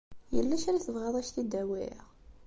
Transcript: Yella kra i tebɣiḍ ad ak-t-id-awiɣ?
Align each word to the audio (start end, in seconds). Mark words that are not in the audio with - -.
Yella 0.35 0.61
kra 0.63 0.77
i 0.77 0.81
tebɣiḍ 0.85 1.15
ad 1.15 1.15
ak-t-id-awiɣ? 1.23 2.03